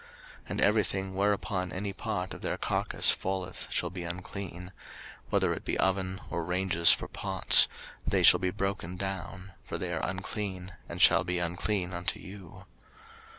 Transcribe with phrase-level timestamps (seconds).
[0.47, 4.71] 03:011:035 And every thing whereupon any part of their carcase falleth shall be unclean;
[5.29, 7.67] whether it be oven, or ranges for pots,
[8.07, 12.65] they shall be broken down: for they are unclean and shall be unclean unto you.